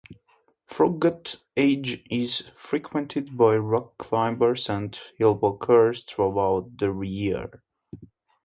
[0.67, 7.61] Froggatt Edge is frequented by rock climbers and hillwalkers throughout the year.